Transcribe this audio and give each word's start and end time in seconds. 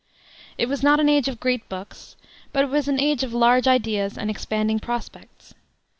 It 0.57 0.67
was 0.67 0.81
not 0.81 0.99
an 0.99 1.07
age 1.07 1.27
of 1.27 1.39
great 1.39 1.69
books, 1.69 2.15
but 2.51 2.63
it 2.63 2.71
was 2.71 2.87
an 2.87 2.99
age 2.99 3.21
of 3.21 3.35
large 3.35 3.67
ideas 3.67 4.17
and 4.17 4.31
expanding 4.31 4.79
prospects. 4.79 5.53